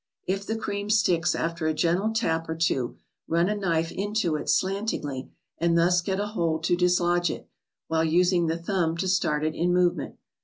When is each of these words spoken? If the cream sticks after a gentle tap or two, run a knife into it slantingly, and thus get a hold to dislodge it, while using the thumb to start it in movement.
If 0.25 0.47
the 0.47 0.55
cream 0.57 0.89
sticks 0.89 1.35
after 1.35 1.67
a 1.67 1.75
gentle 1.75 2.11
tap 2.11 2.49
or 2.49 2.55
two, 2.55 2.97
run 3.27 3.47
a 3.49 3.55
knife 3.55 3.91
into 3.91 4.35
it 4.35 4.49
slantingly, 4.49 5.29
and 5.59 5.77
thus 5.77 6.01
get 6.01 6.19
a 6.19 6.25
hold 6.25 6.63
to 6.63 6.75
dislodge 6.75 7.29
it, 7.29 7.47
while 7.87 8.03
using 8.03 8.47
the 8.47 8.57
thumb 8.57 8.97
to 8.97 9.07
start 9.07 9.43
it 9.45 9.53
in 9.53 9.71
movement. 9.71 10.15